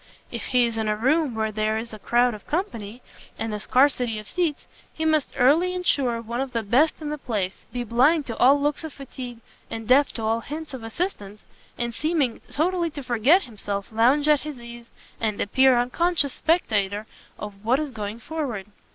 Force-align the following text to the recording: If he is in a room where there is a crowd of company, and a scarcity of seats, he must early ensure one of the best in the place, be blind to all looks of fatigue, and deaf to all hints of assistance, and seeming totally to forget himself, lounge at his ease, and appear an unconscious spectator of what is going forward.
If 0.31 0.45
he 0.47 0.65
is 0.65 0.77
in 0.79 0.87
a 0.87 0.95
room 0.95 1.35
where 1.35 1.51
there 1.51 1.77
is 1.77 1.93
a 1.93 1.99
crowd 1.99 2.33
of 2.33 2.47
company, 2.47 3.03
and 3.37 3.53
a 3.53 3.59
scarcity 3.59 4.17
of 4.17 4.27
seats, 4.27 4.65
he 4.91 5.05
must 5.05 5.35
early 5.37 5.75
ensure 5.75 6.19
one 6.23 6.41
of 6.41 6.53
the 6.53 6.63
best 6.63 6.99
in 7.03 7.11
the 7.11 7.19
place, 7.19 7.67
be 7.71 7.83
blind 7.83 8.25
to 8.25 8.35
all 8.37 8.59
looks 8.59 8.83
of 8.83 8.93
fatigue, 8.93 9.37
and 9.69 9.87
deaf 9.87 10.11
to 10.13 10.23
all 10.23 10.39
hints 10.41 10.73
of 10.73 10.81
assistance, 10.81 11.43
and 11.77 11.93
seeming 11.93 12.41
totally 12.51 12.89
to 12.89 13.03
forget 13.03 13.43
himself, 13.43 13.91
lounge 13.91 14.27
at 14.27 14.39
his 14.39 14.59
ease, 14.59 14.89
and 15.19 15.39
appear 15.39 15.75
an 15.75 15.81
unconscious 15.83 16.33
spectator 16.33 17.05
of 17.37 17.63
what 17.63 17.77
is 17.79 17.91
going 17.91 18.17
forward. 18.17 18.65